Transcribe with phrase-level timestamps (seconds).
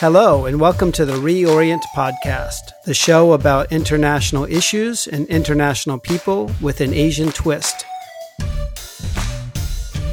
[0.00, 6.52] Hello, and welcome to the Reorient Podcast, the show about international issues and international people
[6.60, 7.84] with an Asian twist.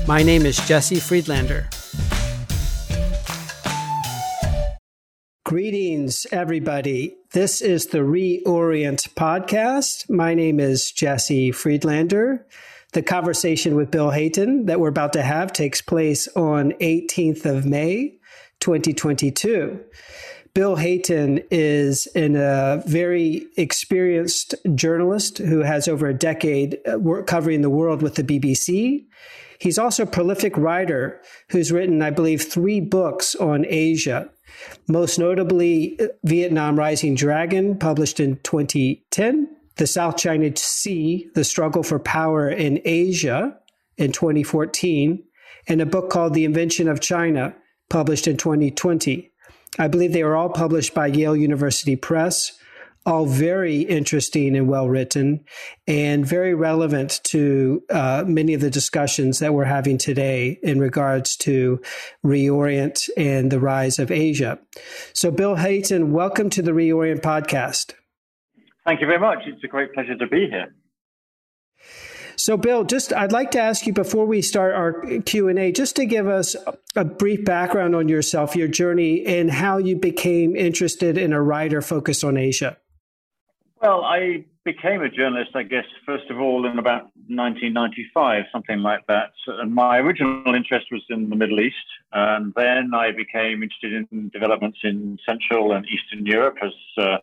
[0.08, 1.70] My name is Jesse Friedlander.
[5.44, 7.16] Greetings, everybody.
[7.34, 10.10] This is the Reorient Podcast.
[10.10, 12.44] My name is Jesse Friedlander.
[12.94, 17.68] The conversation with Bill Hayton that we're about to have takes place on 18th of
[17.68, 18.18] May
[18.60, 19.80] 2022.
[20.56, 27.70] Bill Hayton is a very experienced journalist who has over a decade uh, covering the
[27.70, 29.06] world with the BBC.
[29.60, 34.30] He's also a prolific writer who's written, I believe, three books on Asia,
[34.88, 41.84] most notably uh, Vietnam Rising Dragon, published in 2010, The South China Sea, The Struggle
[41.84, 43.58] for Power in Asia
[43.98, 45.22] in 2014,
[45.68, 47.56] and a book called The Invention of China,
[47.90, 49.32] published in 2020.
[49.78, 52.58] I believe they were all published by Yale University Press,
[53.06, 55.44] all very interesting and well written,
[55.88, 61.36] and very relevant to uh, many of the discussions that we're having today in regards
[61.38, 61.82] to
[62.26, 64.60] Reorient and the rise of Asia.
[65.14, 67.94] So, Bill Hayton, welcome to the Reorient podcast.
[68.86, 69.40] Thank you very much.
[69.46, 70.74] It's a great pleasure to be here.
[72.38, 75.72] So, Bill, just I'd like to ask you before we start our Q and A,
[75.72, 76.56] just to give us
[76.96, 81.82] a brief background on yourself, your journey, and how you became interested in a writer
[81.82, 82.78] focused on Asia.
[83.82, 89.06] Well, I became a journalist, I guess, first of all in about 1995, something like
[89.08, 89.32] that.
[89.48, 91.76] And my original interest was in the Middle East,
[92.12, 97.18] and then I became interested in developments in Central and Eastern Europe as uh,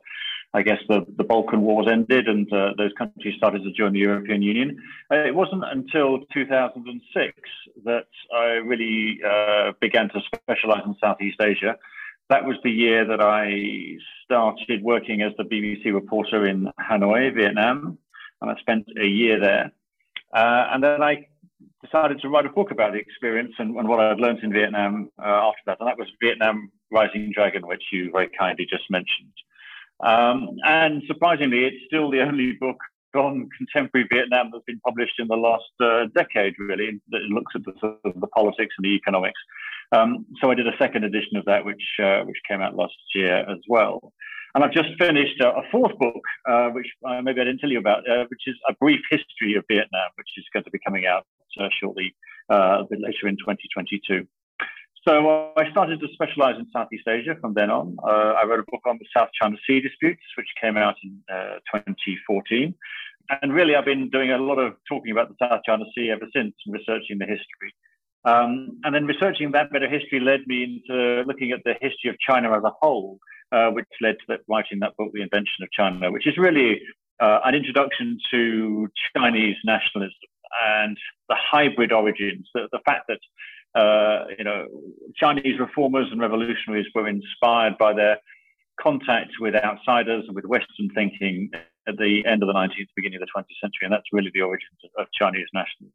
[0.54, 4.00] I guess the, the Balkan Wars ended and uh, those countries started to join the
[4.00, 4.78] European Union.
[5.10, 7.32] Uh, it wasn't until 2006
[7.84, 11.76] that I really uh, began to specialize in Southeast Asia.
[12.28, 17.98] That was the year that I started working as the BBC reporter in Hanoi, Vietnam,
[18.40, 19.72] and I spent a year there.
[20.34, 21.28] Uh, and then I
[21.82, 24.52] decided to write a book about the experience and, and what I had learned in
[24.52, 28.90] Vietnam uh, after that, and that was Vietnam Rising Dragon, which you very kindly just
[28.90, 29.32] mentioned.
[30.00, 32.78] Um, and surprisingly, it's still the only book
[33.14, 37.00] on contemporary Vietnam that's been published in the last uh, decade, really.
[37.10, 39.40] that looks at the, the politics and the economics.
[39.92, 42.94] Um, so I did a second edition of that, which uh, which came out last
[43.14, 44.12] year as well.
[44.54, 47.70] And I've just finished a, a fourth book, uh, which uh, maybe I didn't tell
[47.70, 50.78] you about, uh, which is a brief history of Vietnam, which is going to be
[50.78, 51.26] coming out
[51.60, 52.14] uh, shortly,
[52.48, 54.26] a bit later in 2022.
[55.06, 57.96] So I started to specialize in Southeast Asia from then on.
[58.04, 61.18] Uh, I wrote a book on the South China Sea disputes, which came out in
[61.28, 62.72] uh, 2014.
[63.42, 66.26] And really, I've been doing a lot of talking about the South China Sea ever
[66.34, 67.74] since, researching the history.
[68.24, 72.08] Um, and then researching that bit of history led me into looking at the history
[72.08, 73.18] of China as a whole,
[73.50, 76.80] uh, which led to writing that book, The Invention of China, which is really
[77.20, 80.14] uh, an introduction to Chinese nationalism
[80.76, 80.96] and
[81.28, 83.18] the hybrid origins, the, the fact that
[83.74, 84.66] uh, you know,
[85.16, 88.18] Chinese reformers and revolutionaries were inspired by their
[88.80, 91.50] contact with outsiders and with Western thinking
[91.88, 94.42] at the end of the 19th, beginning of the 20th century, and that's really the
[94.42, 95.94] origins of, Chinese nationalism.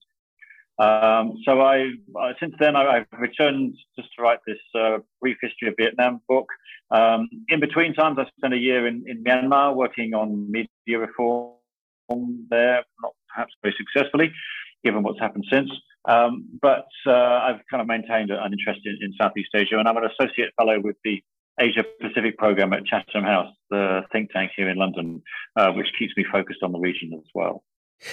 [0.79, 5.37] Um, so I, uh, since then, I, have returned just to write this uh, brief
[5.41, 6.47] history of Vietnam book.
[6.91, 11.53] Um, in between times, I spent a year in, in Myanmar working on media reform
[12.49, 14.31] there, not perhaps very successfully,
[14.83, 15.69] given what's happened since.
[16.07, 19.97] Um, but uh, I've kind of maintained an interest in, in, Southeast Asia, and I'm
[19.97, 21.21] an associate fellow with the
[21.59, 25.21] Asia Pacific program at Chatham House, the think tank here in London,
[25.57, 27.63] uh, which keeps me focused on the region as well.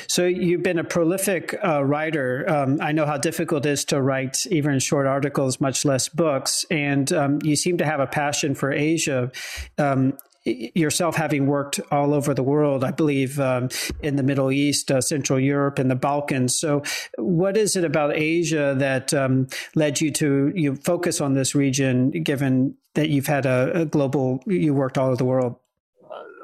[0.08, 2.48] So you've been a prolific uh, writer.
[2.48, 6.64] Um, I know how difficult it is to write even short articles, much less books.
[6.70, 9.30] And um, you seem to have a passion for Asia.
[9.76, 13.68] Um, yourself having worked all over the world, I believe, um,
[14.02, 16.56] in the Middle East, uh, Central Europe, and the Balkans.
[16.58, 16.82] So,
[17.16, 22.10] what is it about Asia that um, led you to you focus on this region,
[22.10, 25.56] given that you've had a, a global, you worked all over the world?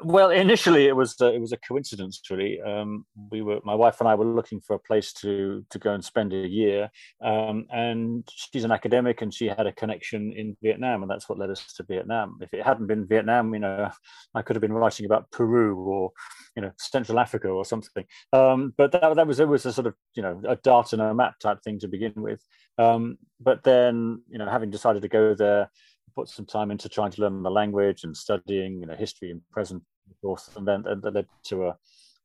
[0.03, 2.21] Well, initially it was uh, it was a coincidence.
[2.29, 5.79] Really, um, we were my wife and I were looking for a place to to
[5.79, 6.89] go and spend a year,
[7.23, 11.37] um, and she's an academic and she had a connection in Vietnam, and that's what
[11.37, 12.37] led us to Vietnam.
[12.41, 13.89] If it hadn't been Vietnam, you know,
[14.33, 16.11] I could have been writing about Peru or
[16.55, 18.05] you know Central Africa or something.
[18.33, 21.01] Um, but that that was it was a sort of you know a dart and
[21.01, 22.43] a map type thing to begin with.
[22.77, 25.69] Um, but then you know having decided to go there
[26.15, 29.41] put some time into trying to learn the language and studying you know history and
[29.49, 29.81] present
[30.21, 31.77] forth, and then and that led to a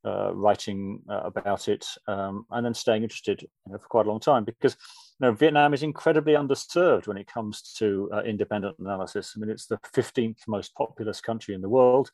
[0.06, 4.08] uh, writing uh, about it, um, and then staying interested you know, for quite a
[4.08, 4.44] long time.
[4.44, 4.76] Because
[5.18, 9.32] you know, Vietnam is incredibly underserved when it comes to uh, independent analysis.
[9.34, 12.10] I mean, it's the 15th most populous country in the world,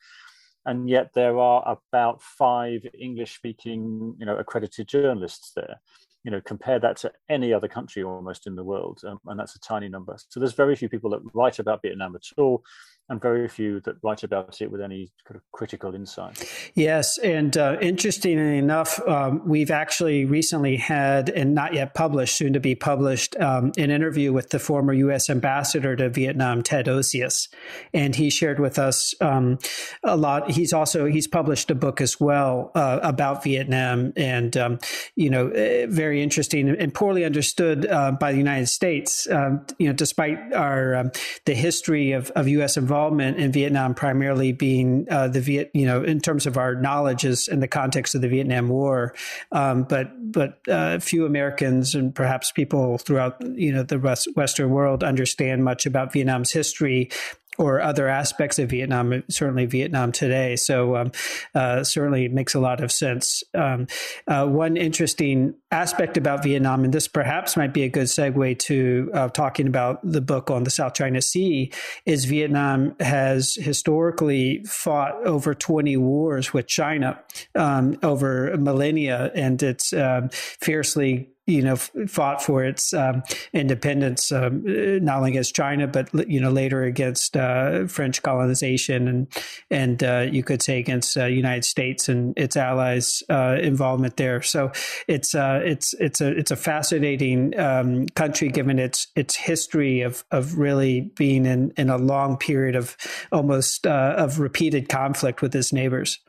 [0.65, 5.79] and yet there are about five English-speaking, you know, accredited journalists there.
[6.23, 9.55] You know, compare that to any other country almost in the world, um, and that's
[9.55, 10.17] a tiny number.
[10.29, 12.63] So there's very few people that write about Vietnam at all
[13.09, 16.49] and very few that write about it with any kind of critical insight.
[16.73, 22.53] Yes, and uh, interestingly enough, um, we've actually recently had, and not yet published, soon
[22.53, 25.29] to be published, um, an interview with the former U.S.
[25.29, 27.49] ambassador to Vietnam, Ted Osius,
[27.93, 29.59] and he shared with us um,
[30.03, 30.51] a lot.
[30.51, 34.79] He's also he's published a book as well uh, about Vietnam, and um,
[35.15, 39.29] you know, uh, very interesting and poorly understood uh, by the United States.
[39.29, 41.11] Um, you know, despite our um,
[41.45, 42.77] the history of, of U.S.
[42.77, 46.75] involvement involvement in Vietnam primarily being uh, the Viet, you know, in terms of our
[46.75, 49.15] knowledge is in the context of the Vietnam War,
[49.51, 54.69] um, but but uh, few Americans and perhaps people throughout you know the West, Western
[54.69, 57.09] world understand much about Vietnam's history
[57.57, 60.55] or other aspects of Vietnam, certainly Vietnam today.
[60.55, 61.11] So um,
[61.53, 63.43] uh, certainly makes a lot of sense.
[63.53, 63.87] Um,
[64.27, 69.11] uh, one interesting aspect about Vietnam, and this perhaps might be a good segue to
[69.13, 71.71] uh, talking about the book on the South China Sea,
[72.05, 77.19] is Vietnam has historically fought over 20 wars with China
[77.55, 84.63] um, over millennia, and it's um, fiercely you know, fought for its um, independence, um,
[85.03, 89.27] not only against China, but you know, later against uh, French colonization, and
[89.69, 94.41] and uh, you could say against uh, United States and its allies' uh, involvement there.
[94.41, 94.71] So
[95.07, 100.23] it's uh, it's it's a it's a fascinating um, country given its its history of
[100.31, 102.95] of really being in in a long period of
[103.33, 106.19] almost uh, of repeated conflict with its neighbors.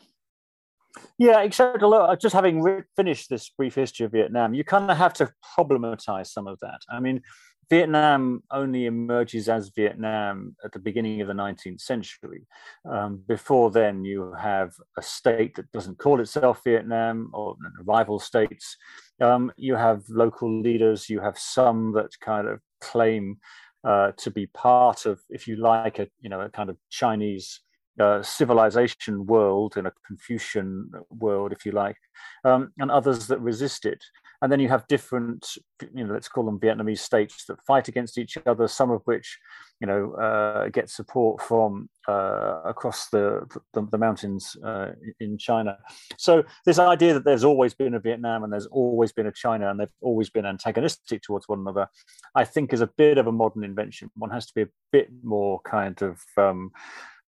[1.19, 4.91] Yeah, except a lot, just having re- finished this brief history of Vietnam, you kind
[4.91, 6.81] of have to problematize some of that.
[6.91, 7.23] I mean,
[7.71, 12.47] Vietnam only emerges as Vietnam at the beginning of the 19th century.
[12.91, 18.77] Um, before then, you have a state that doesn't call itself Vietnam or rival states.
[19.21, 23.39] Um, you have local leaders, you have some that kind of claim
[23.85, 27.61] uh, to be part of, if you like, a you know a kind of Chinese
[28.01, 31.97] uh, civilization world in a Confucian world, if you like,
[32.45, 34.03] um, and others that resist it.
[34.43, 35.57] And then you have different,
[35.95, 39.39] you know, let's call them Vietnamese states that fight against each other, some of which,
[39.81, 44.89] you know, uh, get support from uh, across the, the, the mountains uh,
[45.19, 45.79] in China.
[46.19, 49.71] So this idea that there's always been a Vietnam and there's always been a China
[49.71, 51.89] and they've always been antagonistic towards one another,
[52.35, 54.11] I think is a bit of a modern invention.
[54.17, 56.71] One has to be a bit more kind of um,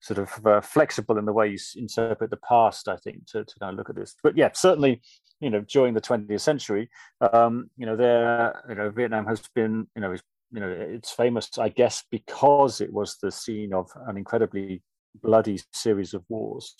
[0.02, 3.58] sort of uh, flexible in the way you interpret the past, I think, to, to
[3.60, 4.16] kind of look at this.
[4.22, 5.00] But yeah, certainly,
[5.40, 6.90] you know, during the 20th century,
[7.32, 10.16] um, you know, there, you know, Vietnam has been, you know,
[10.50, 14.82] you know, it's famous, I guess, because it was the scene of an incredibly
[15.22, 16.74] bloody series of wars,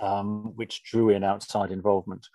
[0.00, 2.26] um, which drew in outside involvement.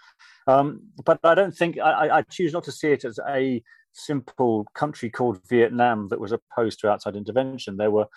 [0.47, 3.61] Um, but I don't think I, I choose not to see it as a
[3.93, 7.77] simple country called Vietnam that was opposed to outside intervention.
[7.77, 8.07] There were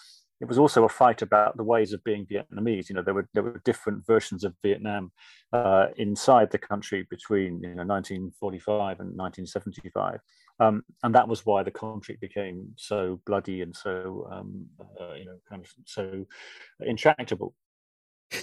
[0.43, 2.89] it was also a fight about the ways of being Vietnamese.
[2.89, 5.13] You know, there were there were different versions of Vietnam
[5.53, 10.19] uh, inside the country between you know 1945 and 1975,
[10.59, 14.67] um, and that was why the conflict became so bloody and so um,
[15.01, 16.27] uh, you know kind of so
[16.81, 17.55] intractable.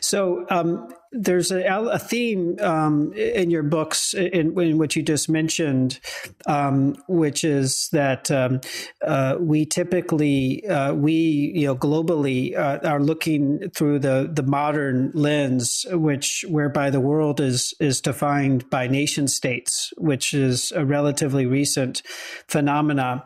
[0.02, 5.28] So um, there's a, a theme um, in your books in, in, which you just
[5.28, 6.00] mentioned,
[6.46, 8.62] um, which is that um,
[9.04, 11.14] uh, we typically uh, we
[11.56, 17.40] you know globally uh, are looking through the the modern lens, which whereby the world
[17.40, 22.04] is is defined by nation states, which is a relatively recent
[22.48, 23.24] phenomena,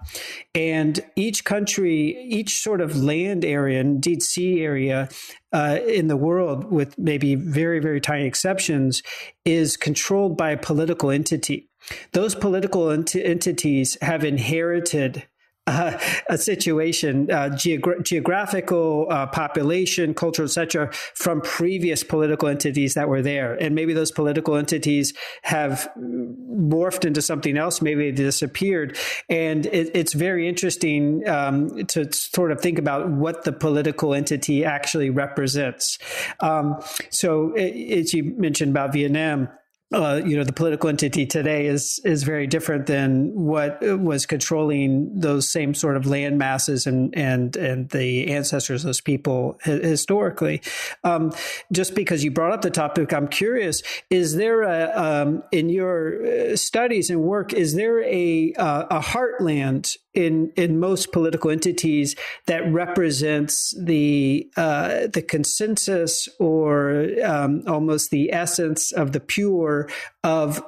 [0.55, 5.09] and each country, each sort of land area, indeed sea area,
[5.53, 9.03] uh, in the world, with maybe very, very tiny exceptions,
[9.45, 11.69] is controlled by a political entity.
[12.13, 15.27] Those political ent- entities have inherited
[15.65, 15.97] uh,
[16.29, 23.21] a situation, uh, geogra- geographical, uh, population, culture, etc., from previous political entities that were
[23.21, 27.81] there, and maybe those political entities have morphed into something else.
[27.81, 28.97] Maybe they disappeared,
[29.29, 34.65] and it, it's very interesting um, to sort of think about what the political entity
[34.65, 35.97] actually represents.
[36.41, 39.47] Um, so, as you mentioned about Vietnam
[39.93, 45.19] uh, you know the political entity today is is very different than what was controlling
[45.19, 50.61] those same sort of land masses and and and the ancestors of those people historically.
[51.03, 51.31] Um,
[51.71, 56.25] just because you brought up the topic, I'm curious: is there a um, in your
[56.25, 62.15] uh, studies and work is there a uh, a heartland in in most political entities
[62.45, 69.89] that represents the uh, the consensus or um, almost the essence of the pure
[70.23, 70.63] of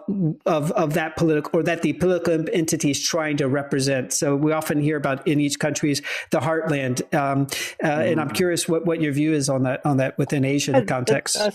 [0.46, 4.14] of of that political or that the political entity is trying to represent.
[4.14, 7.44] So we often hear about in each country's the heartland, um,
[7.84, 8.12] uh, mm.
[8.12, 8.36] and I'm mm.
[8.36, 11.38] curious what, what your view is on that on that within Asian I, context.
[11.38, 11.52] I,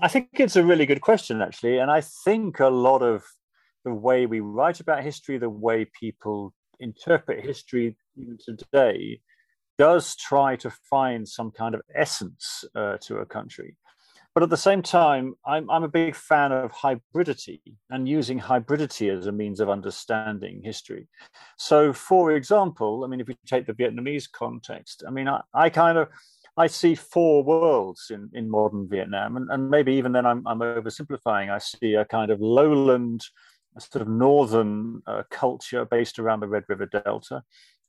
[0.00, 3.24] I think it's a really good question actually, and I think a lot of
[3.84, 9.20] the way we write about history, the way people interpret history even today
[9.78, 13.76] does try to find some kind of essence uh, to a country.
[14.34, 19.16] But at the same time, I'm, I'm a big fan of hybridity and using hybridity
[19.16, 21.08] as a means of understanding history.
[21.58, 25.68] So, for example, I mean, if you take the Vietnamese context, I mean, I, I
[25.68, 26.08] kind of
[26.56, 30.58] I see four worlds in, in modern Vietnam, and, and maybe even then I'm, I'm
[30.58, 31.50] oversimplifying.
[31.50, 33.22] I see a kind of lowland
[33.78, 37.42] sort of northern uh, culture based around the Red River Delta.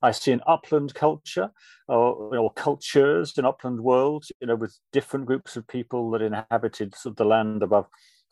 [0.03, 1.51] I see an upland culture
[1.88, 6.95] or, or, cultures in upland world, you know, with different groups of people that inhabited
[6.95, 7.88] sort of the land above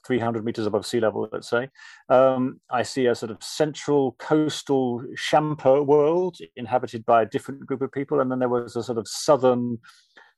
[0.06, 1.70] 300 meters above sea level, let's say.
[2.10, 7.82] Um, I see a sort of central coastal Champa world inhabited by a different group
[7.82, 8.20] of people.
[8.20, 9.78] And then there was a sort of southern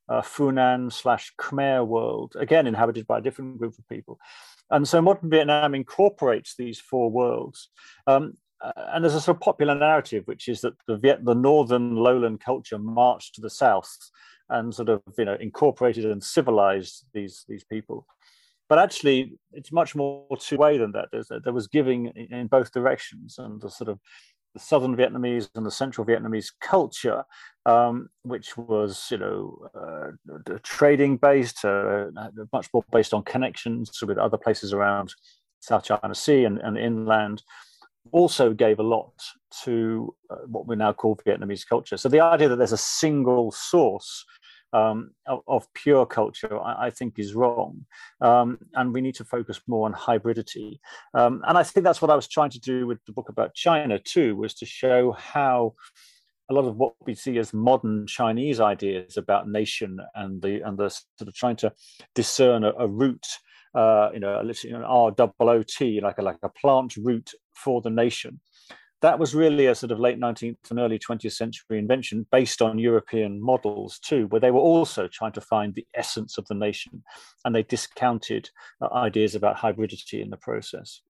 [0.09, 4.19] uh, Funan slash Khmer world, again inhabited by a different group of people.
[4.71, 7.69] And so modern Vietnam incorporates these four worlds.
[8.07, 11.33] Um, uh, and there's a sort of popular narrative, which is that the Viet, the
[11.35, 13.91] northern lowland culture marched to the south
[14.49, 18.05] and sort of you know incorporated and civilized these these people.
[18.69, 21.09] But actually, it's much more two way than that.
[21.11, 23.99] There's, there was giving in both directions, and the sort of
[24.53, 27.23] the southern Vietnamese and the central Vietnamese culture,
[27.65, 32.05] um, which was you know uh, trading based, uh,
[32.51, 35.13] much more based on connections with other places around
[35.59, 37.43] South China Sea and, and inland,
[38.11, 39.13] also gave a lot
[39.63, 41.97] to uh, what we now call Vietnamese culture.
[41.97, 44.25] So the idea that there's a single source
[44.73, 47.85] um, of, of, pure culture, I, I, think is wrong.
[48.21, 50.79] Um, and we need to focus more on hybridity.
[51.13, 53.53] Um, and I think that's what I was trying to do with the book about
[53.53, 55.75] China too, was to show how
[56.49, 60.77] a lot of what we see as modern Chinese ideas about nation and the and
[60.77, 61.71] the sort of trying to
[62.15, 63.25] discern a, a root,
[63.73, 67.31] uh, you know, literally an R double O T, like a like a plant root
[67.55, 68.39] for the nation
[69.01, 72.77] that was really a sort of late 19th and early 20th century invention based on
[72.77, 77.03] European models too, where they were also trying to find the essence of the nation
[77.43, 78.49] and they discounted
[78.81, 81.01] uh, ideas about hybridity in the process.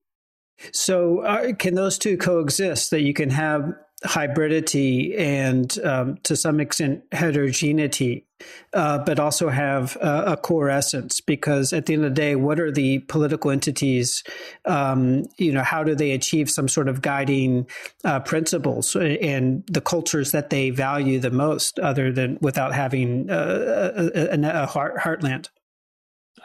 [0.72, 2.92] So, uh, can those two coexist?
[2.92, 8.26] That you can have hybridity and, um, to some extent, heterogeneity,
[8.74, 11.22] uh, but also have a, core essence?
[11.22, 14.24] Because at the end of the day, what are the political entities?
[14.66, 17.68] Um, you know, how do they achieve some sort of guiding
[18.04, 23.92] uh, principles and the cultures that they value the most, other than without having uh,
[23.96, 25.50] a, a, a heart, heartland?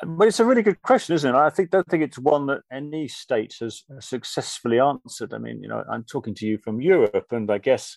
[0.04, 1.38] But it's a really good question, isn't it?
[1.38, 5.32] I think don't think it's one that any state has successfully answered.
[5.32, 7.96] I mean, you know, I'm talking to you from Europe, and I guess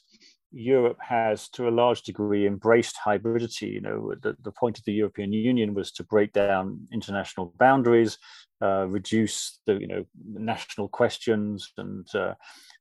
[0.52, 3.74] Europe has, to a large degree, embraced hybridity.
[3.74, 8.18] You know, the, the point of the European Union was to break down international boundaries,
[8.62, 12.34] uh, reduce the you know national questions, and uh,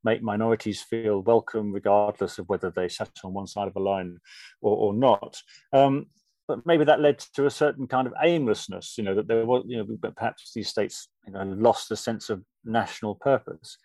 [0.04, 4.18] make minorities feel welcome, regardless of whether they sat on one side of a line
[4.60, 5.42] or, or not.
[5.72, 6.06] Um,
[6.48, 9.64] but maybe that led to a certain kind of aimlessness, you know, that there was,
[9.68, 13.76] you know, but perhaps these states, you know, lost a sense of national purpose.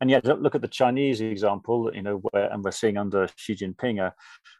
[0.00, 3.56] And yet, look at the Chinese example, you know, where, and we're seeing under Xi
[3.56, 4.14] Jinping, a,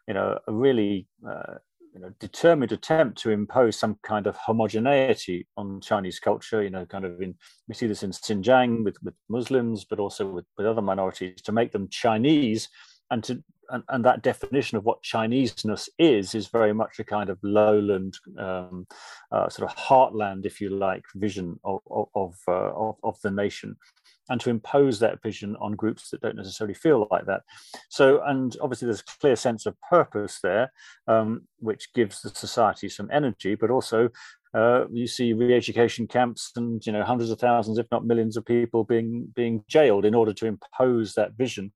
[0.07, 1.55] you know, a really, uh,
[1.93, 6.85] you know, determined attempt to impose some kind of homogeneity on Chinese culture, you know,
[6.85, 7.35] kind of in,
[7.67, 11.51] we see this in Xinjiang with, with Muslims, but also with, with other minorities, to
[11.51, 12.67] make them Chinese
[13.09, 17.29] and to and, and, that definition of what Chineseness is is very much a kind
[17.29, 18.87] of lowland, um,
[19.31, 21.79] uh, sort of heartland, if you like, vision of
[22.15, 23.75] of, uh, of, of the nation,
[24.29, 27.41] and to impose that vision on groups that don't necessarily feel like that.
[27.89, 30.71] So, and obviously, there's a clear sense of purpose there,
[31.07, 34.09] um, which gives the society some energy, but also
[34.53, 38.45] uh, you see re-education camps and you know hundreds of thousands, if not millions, of
[38.45, 41.71] people being being jailed in order to impose that vision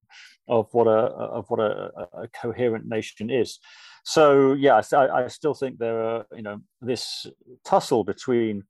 [0.51, 1.00] of what a
[1.38, 3.60] of what a, a coherent nation is.
[4.03, 7.25] So yeah, I, I, still think there are you know this
[7.63, 8.63] tussle between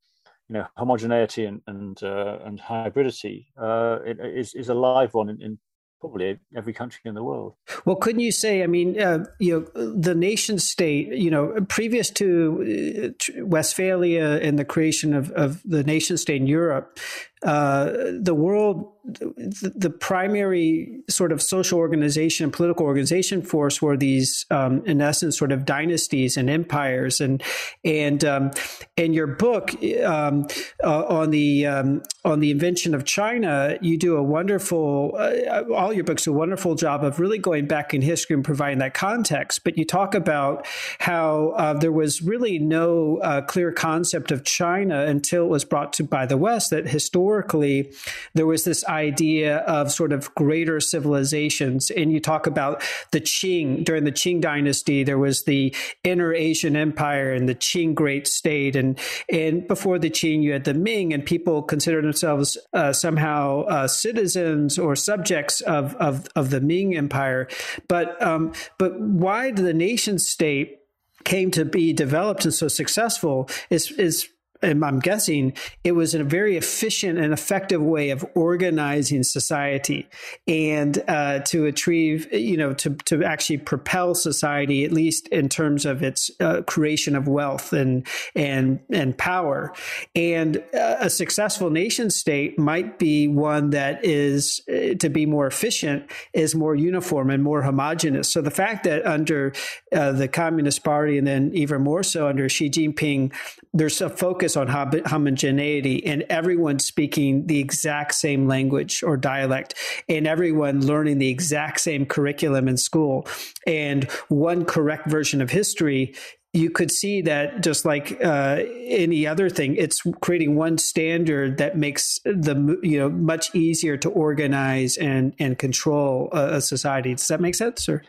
[0.47, 5.41] you know homogeneity and and uh, and hybridity uh, is is a live one in,
[5.41, 5.59] in
[5.99, 7.53] probably every country in the world.
[7.85, 8.63] Well, couldn't you say?
[8.63, 11.09] I mean, uh, you know, the nation state.
[11.09, 16.47] You know, previous to uh, Westphalia and the creation of, of the nation state in
[16.47, 16.99] Europe,
[17.43, 24.45] uh, the world, the, the, primary sort of social organization, political organization force were these,
[24.51, 27.19] um, in essence, sort of dynasties and empires.
[27.19, 27.41] And
[27.83, 28.51] and um,
[28.95, 29.71] in your book
[30.03, 30.45] um,
[30.83, 35.15] uh, on the um, on the invention of China, you do a wonderful.
[35.17, 38.45] Uh, all your books do a wonderful job of really going back in history and
[38.45, 39.63] providing that context.
[39.63, 40.67] But you talk about
[40.99, 45.91] how uh, there was really no uh, clear concept of China until it was brought
[45.93, 46.69] to by the West.
[46.69, 47.93] That historically historically,
[48.33, 51.89] there was this idea of sort of greater civilizations.
[51.89, 55.73] And you talk about the Qing, during the Qing dynasty, there was the
[56.03, 58.75] Inner Asian Empire and the Qing Great State.
[58.75, 58.99] And,
[59.31, 63.87] and before the Qing, you had the Ming, and people considered themselves uh, somehow uh,
[63.87, 67.47] citizens or subjects of, of, of the Ming Empire.
[67.87, 70.79] But, um, but why the nation state
[71.23, 74.27] came to be developed and so successful is is
[74.63, 75.53] I'm guessing
[75.83, 80.07] it was a very efficient and effective way of organizing society
[80.47, 85.85] and uh, to achieve, you know, to, to actually propel society, at least in terms
[85.85, 89.73] of its uh, creation of wealth and, and, and power.
[90.15, 95.47] And uh, a successful nation state might be one that is, uh, to be more
[95.47, 98.29] efficient, is more uniform and more homogenous.
[98.29, 99.53] So the fact that under
[99.91, 103.33] uh, the Communist Party and then even more so under Xi Jinping,
[103.73, 109.73] there's a focus on homogeneity and everyone speaking the exact same language or dialect
[110.09, 113.25] and everyone learning the exact same curriculum in school
[113.65, 116.13] and one correct version of history
[116.53, 121.77] you could see that just like uh, any other thing, it's creating one standard that
[121.77, 127.15] makes the you know much easier to organize and and control a, a society.
[127.15, 127.87] Does that make sense?
[127.87, 128.03] Or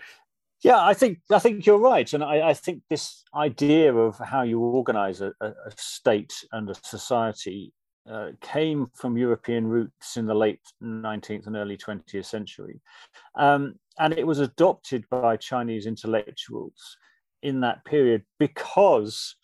[0.63, 4.43] yeah, I think I think you're right, and I, I think this idea of how
[4.43, 7.73] you organise a, a, state and a society
[8.09, 12.81] uh, came from European roots in the late 19th and early 20th century,
[13.35, 16.97] um, and it was adopted by Chinese intellectuals
[17.43, 19.35] in that period because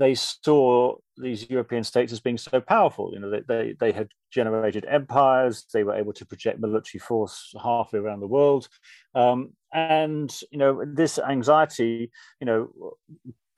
[0.00, 3.10] they saw these European states as being so powerful.
[3.12, 5.66] You know, they, they, they had generated empires.
[5.72, 8.66] They were able to project military force halfway around the world,
[9.14, 12.10] um, and you know this anxiety,
[12.40, 12.70] you know,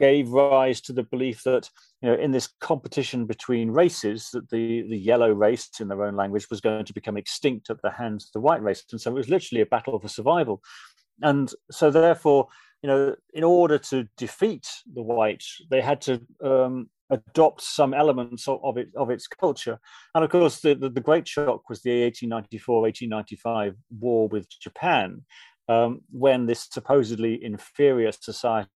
[0.01, 1.71] gave rise to the belief that
[2.03, 6.17] you know in this competition between races that the the yellow race in their own
[6.17, 9.13] language was going to become extinct at the hands of the white race, and so
[9.13, 10.61] it was literally a battle for survival,
[11.23, 12.49] and so therefore
[12.83, 18.49] you know, in order to defeat the whites, they had to um, adopt some elements
[18.49, 19.79] of, of, it of its culture.
[20.15, 25.23] And of course, the, the, the great shock was the 1894-1895 war with Japan,
[25.69, 28.69] um, when this supposedly inferior society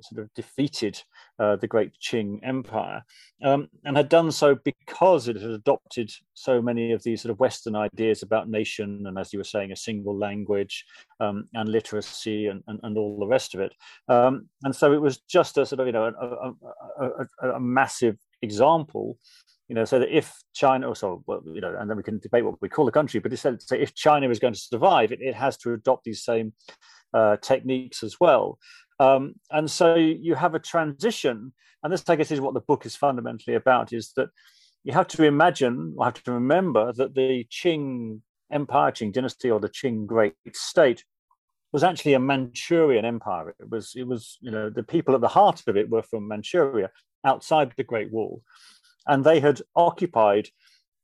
[0.00, 1.00] sort of defeated
[1.38, 3.02] uh, the great Qing Empire,
[3.42, 7.40] um, and had done so because it had adopted so many of these sort of
[7.40, 10.84] Western ideas about nation, and as you were saying, a single language
[11.20, 13.74] um, and literacy, and, and, and, all the rest of it.
[14.08, 17.60] Um, and so it was just a sort of you know a, a, a, a
[17.60, 19.18] massive example
[19.68, 22.44] you know, so that if China, so well, you know, and then we can debate
[22.44, 25.20] what we call the country, but to say if China is going to survive, it,
[25.20, 26.52] it has to adopt these same
[27.12, 28.58] uh, techniques as well.
[29.00, 31.52] Um, and so you have a transition,
[31.82, 34.28] and this, I guess, is what the book is fundamentally about: is that
[34.84, 38.20] you have to imagine, or have to remember that the Qing
[38.52, 41.04] Empire, Qing dynasty, or the Qing Great State
[41.72, 43.54] was actually a Manchurian empire.
[43.58, 46.28] It was, it was, you know, the people at the heart of it were from
[46.28, 46.90] Manchuria,
[47.24, 48.40] outside the Great Wall
[49.06, 50.48] and they had occupied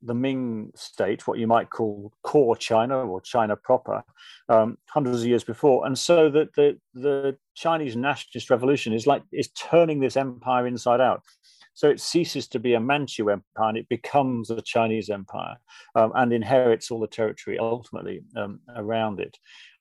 [0.02, 4.02] the Ming state, what you might call core China or China proper,
[4.48, 5.86] um, hundreds of years before.
[5.86, 11.00] And so that the, the Chinese nationalist revolution is like is turning this empire inside
[11.00, 11.22] out.
[11.74, 15.56] So it ceases to be a Manchu empire and it becomes a Chinese empire
[15.94, 19.38] um, and inherits all the territory ultimately um, around it.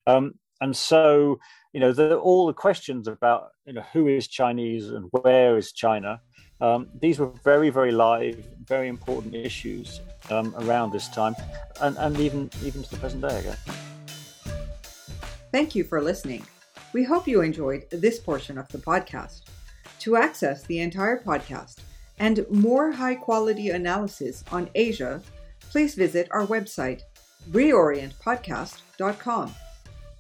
[0.08, 1.40] Um, and so,
[1.74, 5.72] you know, the, all the questions about you know who is Chinese and where is
[5.72, 6.22] China
[6.62, 11.36] um, these were very, very live, very important issues um, around this time,
[11.82, 13.58] and, and even even to the present day, I guess.
[15.52, 16.46] Thank you for listening.
[16.94, 19.42] We hope you enjoyed this portion of the podcast.
[20.00, 21.80] To access the entire podcast
[22.20, 25.22] and more high quality analysis on Asia,
[25.72, 27.02] please visit our website,
[27.50, 29.56] reorientpodcast.com.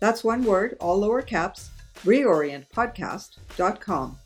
[0.01, 1.69] That's one word, all lower caps,
[2.03, 4.17] reorientpodcast.com.